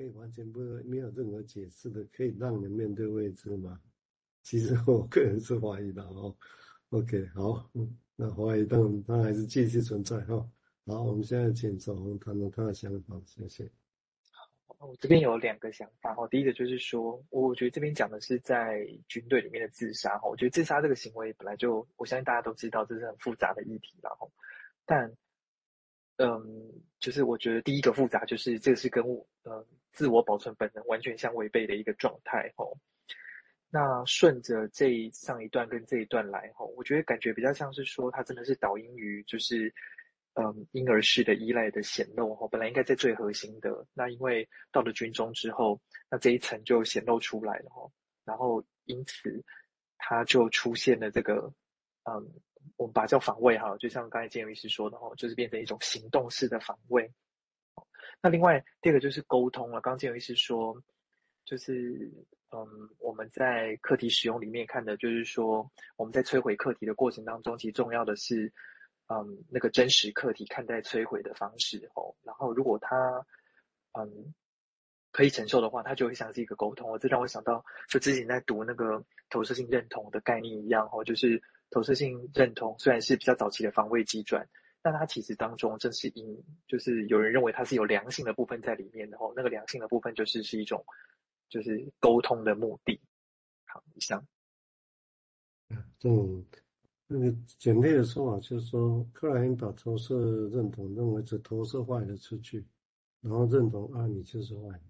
[0.00, 3.78] 可以完全不没有任何解释的，可以让人面对未知吗？
[4.42, 6.34] 其实我个人是怀疑的哦。
[6.88, 7.70] OK，好，
[8.16, 10.36] 那怀疑，但它还是继续存在哈。
[10.86, 13.70] 好，我们现在请小红谈谈他的想法，谢谢。
[14.68, 16.26] 好，我这边有两个想法哈。
[16.28, 20.26] 第一个就是说，我觉得这边讲的是在军队里面的自杀哈。
[20.30, 24.26] 我觉得自杀这个行为本来就，我相信大家都知道这是很复杂的议题了哈。
[24.86, 25.14] 但，
[26.16, 29.62] 嗯，就是我觉得第一个复杂就是这个是跟我呃
[29.92, 32.66] 自我保存本能完全相违背的一个状态哈。
[33.72, 39.72] 那顺着这上一段跟这一段来哈，我觉得感觉比较像是说，它真的是导因于就是，
[40.34, 45.80] 嗯，婴儿式的依赖的显露哈，本来应该在最核心的，那因为到了军中之后，
[46.10, 47.88] 那这一层就显露出来了哈，
[48.24, 49.44] 然后因此
[49.98, 51.54] 它就出现了这个，
[52.02, 52.28] 嗯，
[52.76, 57.12] 我们把它叫防卫哈，就像刚才建伟医师说的哈，就是变成一种行动式的防卫。
[58.22, 60.82] 那另外第二个就是沟通了，刚刚建佑医师说，
[61.44, 62.10] 就是。
[62.52, 62.66] 嗯，
[62.98, 68.52] 我们在课题使用里面看的，就是说我们在摧毁课题的过程当中，其实重要的是，
[69.06, 72.16] 嗯，那个真实课题看待摧毁的方式哦。
[72.24, 73.24] 然后如果他，
[73.92, 74.34] 嗯，
[75.12, 76.98] 可以承受的话，他就会像是一个沟通。
[76.98, 84.48] 这让我想到，就之前在读那个投射性认同的概念一样哦，就是投射性认同虽然是比较早期的防卫机转，
[84.82, 89.32] 但它其实当中正是因，就是有人认为它是有良性的部分在里面的哦。
[89.34, 90.84] 那个良性的部分就是是一种。
[91.50, 93.00] 就是沟通的目的。
[93.64, 94.24] 好，以上。
[96.04, 96.46] 嗯，
[97.08, 102.64] 那个简略的说法就是说，克莱因把投射认同认为是投射坏的出去，
[103.20, 104.80] 然后认同啊，你就是坏。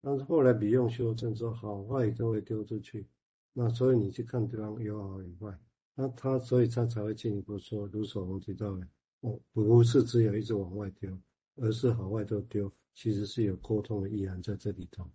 [0.00, 3.06] 但是后来比用修正说，好坏都会丢出去，
[3.52, 5.54] 那所以你去看对方有好有坏，
[5.94, 8.88] 那他所以他才会进一步说，卢守宏提到的，
[9.20, 11.16] 哦，不是只有一直往外丢，
[11.56, 15.08] 而是好坏都丢，其实是有沟通的意涵在这里头。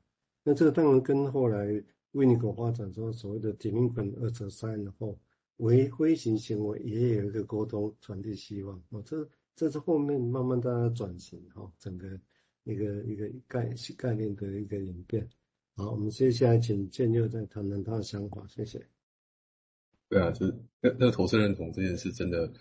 [0.43, 5.19] 那这个当然跟后来维尼口发展出所谓的 delinquent 二者三然后
[5.57, 12.07] 为灰行行为也有一个沟通传递希望哦，这这是后面慢慢大家转型哈，整个
[12.63, 15.27] 一个一个概概念的一个演变。
[15.75, 18.85] 好，我们接下来请建佑再谈谈他的想法，谢谢。
[20.07, 20.45] 对啊，就
[20.79, 22.51] 那那个投射认同这件事真的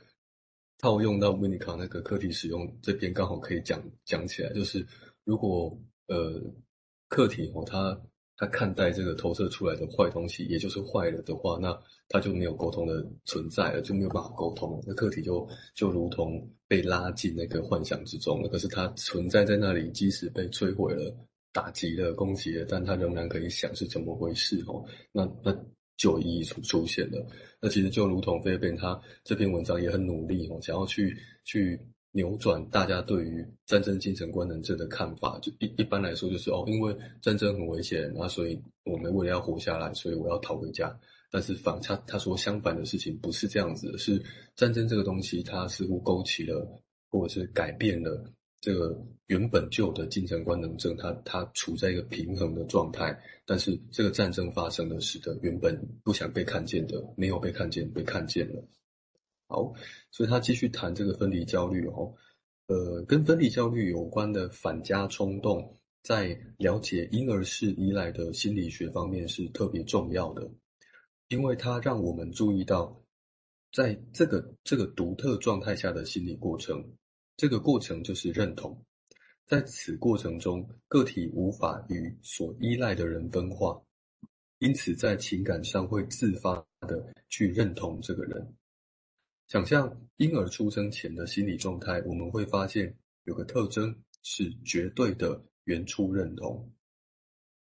[0.84, 4.86] 套用到维尼卡那个课题使用这边刚好可以讲讲起来，就是
[5.24, 5.74] 如果
[6.08, 6.42] 呃。
[7.08, 7.96] 课题哦，他
[8.36, 11.78] 他看待这个投射出来的坏东西，也就是坏了的话，那
[12.08, 14.82] 他就没有沟通的存在了，就没有办法沟通。
[14.84, 15.46] 那课题就
[15.76, 18.48] 就如同被拉进那个幻想之中了。
[18.48, 21.14] 可是它存在在那里，即使被摧毁了、
[21.52, 24.84] 打击了、攻击了，但它仍然可以想是怎么回事哦。
[25.12, 25.56] 那那
[25.96, 27.26] 就意义出出现了。
[27.60, 31.80] 那其实就如同菲菲他这篇文章也很努力哦，想要去去。
[32.16, 40.96] 扭转大家对于战争精神官能症的看法，就一一般来说就是哦，因为战争很危险，那所以我们为了要活下来，所以我要逃回家。
[41.28, 44.22] 但是反他他说相反的事情不是这样子的，是
[44.54, 46.64] 战争这个东西，它似乎勾起了
[47.10, 48.32] 或者是改变了
[48.64, 53.14] 这个原本就的精神官能症，它它处在一个平衡的状态。
[53.44, 58.66] 但是这个战争发生了，使得原本不想被看见的没有被看见，被看见了。
[59.48, 59.70] 好，
[60.10, 62.14] 所以他继续谈这个分离焦虑哦，
[62.68, 70.50] 呃，跟分离焦虑有关的反家冲动，在了解婴儿式依赖的心理学方面是特别重要的，
[71.28, 72.98] 因为它让我们注意到，
[73.74, 76.82] 在这个这个独特状态下的心理过程，
[77.36, 78.84] 这个过程就是认同，
[79.46, 83.82] 在此过程中，个体无法与所依赖的人分化，
[84.58, 88.54] 因此在情感上会自发的去认同这个人。
[89.48, 96.72] 想象婴儿出生前的心理状态，我们会发现有个特征是绝对的原初认同。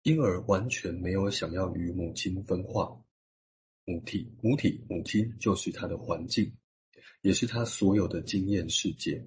[0.02, 3.00] 婴儿完全没有想要与母亲分化，
[3.84, 6.52] 母体、母体、母亲就是他的环境，
[7.20, 9.24] 也是他所有的经验世界。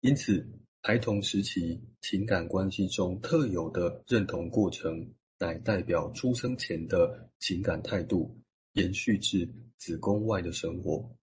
[0.00, 0.48] 因此，
[0.80, 8.40] 孩童时期情感关系中特有的认同过程，乃代表出生前的情感态度，
[8.72, 11.14] 延续至子宫外的生活。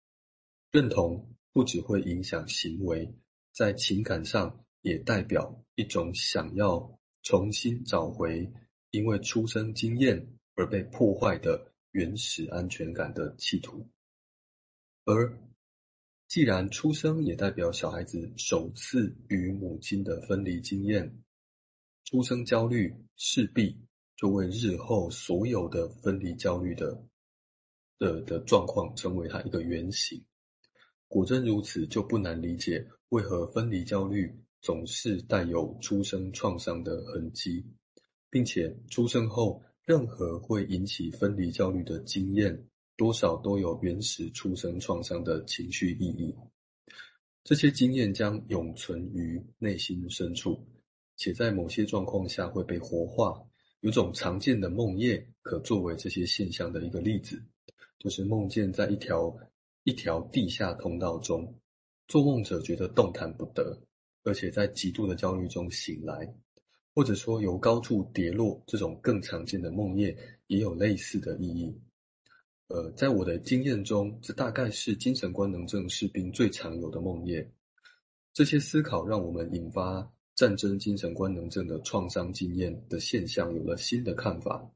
[0.71, 3.15] 认同不只会影响行为，
[3.51, 8.51] 在情感上也代表一种想要重新找回
[8.91, 13.89] 因为出生经验而被破坏的原始安全感的企图。
[15.03, 15.35] 而
[16.27, 21.23] 既然出生也代表小孩子首次与母亲的分离经验，
[22.03, 23.77] 出生焦虑势必
[24.17, 27.01] 就为日后所有的分离焦虑的
[27.97, 30.21] 的的状况成为它一个原型。
[31.07, 37.65] 果真如此，就不难理解为何分离焦虑总是带有出生创伤的痕迹，
[38.29, 46.35] 并且出生后任何会引起分离焦虑的经验，多少都有原始出生创伤的情绪意义。
[47.43, 50.59] 这些经验将永存于内心深处，
[51.15, 53.41] 且在某些状况下会被活化。
[53.81, 57.41] 有种常见的梦魇可作为这些现象的一个例子，
[57.99, 59.37] 就是梦见在一条
[59.83, 61.55] 一条地下通道中，
[62.07, 63.79] 做梦者觉得动弹不得，
[64.23, 66.35] 而且在极度的焦虑中醒来，
[66.95, 70.17] 或者说由高处跌落，这种更常见的梦魇
[70.47, 71.79] 也有类似的意义。
[72.69, 77.47] 呃，在我的经验中，这大概是精神官能症士兵最常有的梦魇。
[78.33, 84.69] 这些思考让我们引发战争精神官能症的创伤经验的现象有了新的看法。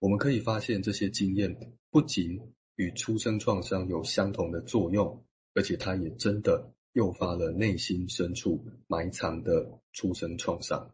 [0.00, 1.56] 我们可以发现，这些经验
[1.90, 2.40] 不仅
[2.74, 5.24] 与出生创伤有相同的作用，
[5.54, 10.92] 而且它也真的诱发了内心深处埋藏的出生创伤。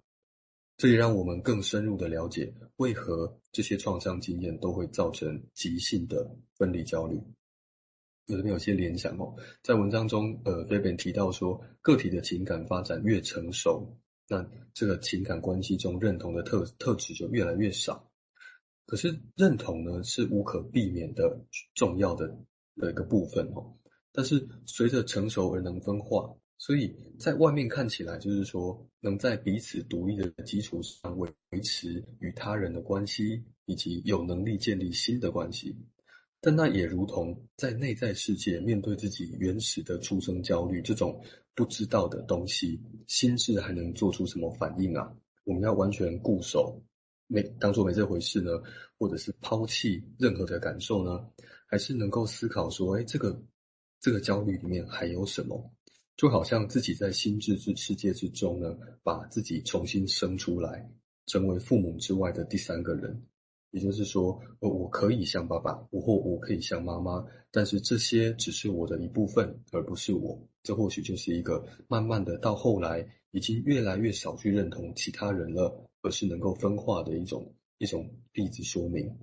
[0.77, 7.17] 这也让我们更深入的了解，为何这些创伤经验都会造成急性的分离焦虑。
[8.27, 13.97] 有这边有些联想哦，在文章中，呃，菲本提到说，个体的情感发展越成熟，
[14.29, 18.11] 那这个情感关系中认同的特特质就越来越少。
[18.85, 21.41] 可是认同呢，是无可避免的
[21.75, 22.27] 重要的
[22.77, 23.75] 的一个部分哦。
[24.13, 26.37] 但是随着成熟而能分化。
[26.59, 35.77] 所以在外面看起来，就是说能在彼此独立的基础上维维持与他人的关系，以及有能力建立新的关系。
[36.41, 41.21] 但那也如同在内在世界面对自己原始的出生焦虑这种
[41.55, 45.13] 不知道的东西，心智还能做出什么反应啊？
[45.45, 46.81] 我们要完全固守，
[47.27, 48.51] 没当做没这回事呢？
[48.99, 51.29] 或者是抛弃任何的感受呢？
[51.67, 53.43] 还是能够思考说，哎，这个
[54.01, 55.71] 这个焦虑里面还有什么？
[56.17, 60.91] 就好像自己在心智之世界之中呢，把自己重新生出来，
[61.27, 63.23] 成为父母之外的第三个人。
[63.73, 70.41] 也就是说，呃我可以像爸爸，或我可以像妈妈，但是这些只是我的一部分，而不是我。
[70.63, 79.15] 这或许就是一个慢慢的到后来，已经越来越少去认同其他人了，而是能够分化的一种一种例子说明。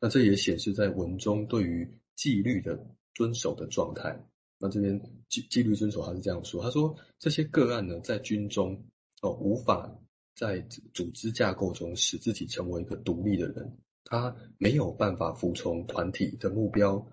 [0.00, 4.18] 那这也显示在文中对于纪律的遵守的状态。
[4.62, 8.78] 那这边纪纪律遵守，他是这样说：他说这些个案呢，在军中
[9.22, 9.90] 哦，无法
[10.34, 10.60] 在
[10.92, 17.04] 组织架构中使自己成为一个独立的人，他没有办法服从团体的目标，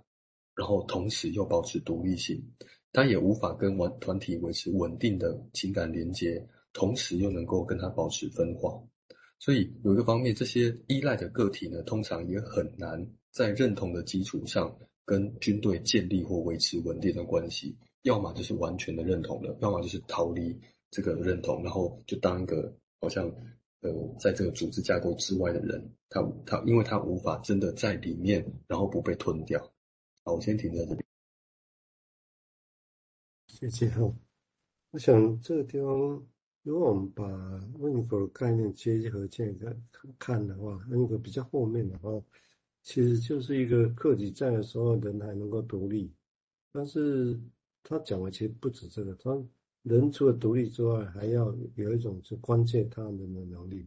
[0.56, 2.44] 然后同时又保持独立性，
[2.92, 8.78] 他也无法跟完团体维持稳定的情感连接，同时又能够跟他保持分化。
[9.40, 14.78] 所以有一个方面，这些依赖的个体呢，通常也很难在认同的基础上。
[15.08, 20.60] 跟军队建立或维持稳定的关系，要么就是完全的认同了，要么就是逃离
[20.92, 23.26] 这个认同，然后就当一个好像
[23.80, 23.90] 呃，
[24.20, 29.72] 在这个组织架构之外的人，他他因为他无法真的在里面，然后不被吞掉。
[30.26, 31.02] 好，我先停在这里。
[33.48, 34.14] 谢谢哈。
[34.92, 36.28] 我想这个地方，
[36.64, 37.24] 如果我们把
[37.80, 39.74] 温尼弗的概念结合这个
[40.20, 42.22] 看的话，那个比较后面的话。
[42.88, 46.10] 其实就是一个客体在的时候，人还能够独立，
[46.72, 47.38] 但是
[47.84, 49.38] 他讲的其实不止这个，他
[49.84, 53.86] 人除了独立之外，还要有一种是关切他人的能力。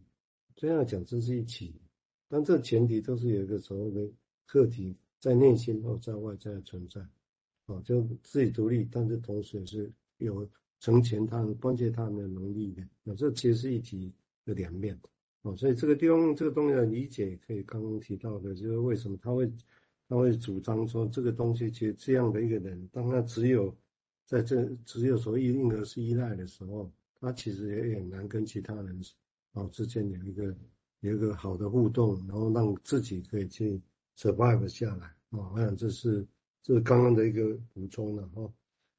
[0.55, 1.81] 这样讲，这是一起，
[2.29, 4.07] 但这前提都是有一个所谓的
[4.45, 7.01] 客体在内心或在外在的存在，
[7.65, 10.47] 啊，就自己独立，但是同时也是有
[10.79, 12.87] 成全他人、关切他人的能力的。
[13.01, 14.13] 那这其实是一体
[14.45, 14.95] 的两面。
[15.43, 19.51] 哦，所以这个地方这个东西的理解，可以刚刚提到的，就是为什么他会
[20.07, 23.75] 他会主张说这个东西，其实这样的一个人，当他只有
[24.25, 29.01] 在这只有所谓婴儿是依赖的时候，他其实也很难跟其他人
[29.53, 30.55] 哦之间有一个
[30.99, 33.81] 有一个好的互动，然后让自己可以去
[34.15, 35.11] survive 下来。
[35.31, 36.23] 哦，我想这是
[36.61, 38.47] 这是刚刚的一个补充了哈。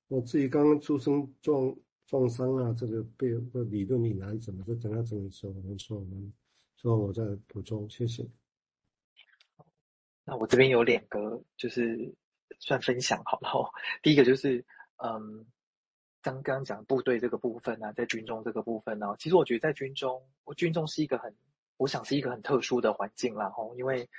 [0.09, 1.73] 我自己刚刚出生状。
[2.13, 4.75] 创伤啊，这个背的理论你难怎么说？
[4.75, 5.51] 等下怎么说？
[5.51, 6.31] 我们说，我们
[6.77, 8.29] 说，我再补充，谢谢。
[10.23, 12.15] 那我这边有两个，就是
[12.59, 13.49] 算分享好了。
[13.49, 14.63] 哦第一个就是，
[14.97, 15.47] 嗯，
[16.21, 21.35] 刚刚讲部队这个部分啊，在军中这个部分呢、其实我觉得在军中，我军中是一个很，
[21.79, 24.11] 我想是一个很特殊的环境啦，吼，因为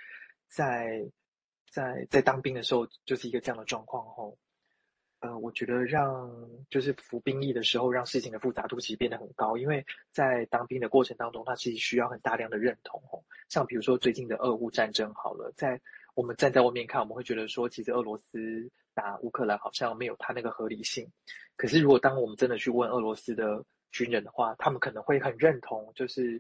[0.48, 1.12] 在
[1.70, 4.36] 在在当兵的时候，就是一个这样的状况，吼。
[5.24, 6.30] 呃，我觉得让
[6.70, 13.02] 就是服兵役的时候，让事情的复杂度其实变得很高，因为在当兵的过程当中，它其实需要很大量的认同。
[13.48, 15.80] 像比如说最近的俄乌战争，好了，在
[16.14, 21.10] 我们站在外面看，我们会觉得说，其实俄罗斯打乌克兰好像没有它那个合理性。
[21.56, 23.64] 可是如果当我们真的去问俄罗斯的
[23.94, 26.32] 军人的话，他们可能会很认同，就是